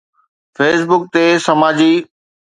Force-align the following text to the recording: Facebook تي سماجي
Facebook 0.57 1.03
تي 1.13 1.23
سماجي 1.45 1.93